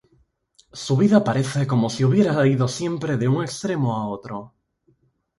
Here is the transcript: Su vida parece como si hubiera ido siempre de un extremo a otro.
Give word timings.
Su 0.73 0.97
vida 0.97 1.23
parece 1.23 1.67
como 1.67 1.87
si 1.91 2.03
hubiera 2.03 2.47
ido 2.47 2.67
siempre 2.67 3.17
de 3.17 3.27
un 3.27 3.43
extremo 3.43 3.95
a 3.97 4.07
otro. 4.07 4.55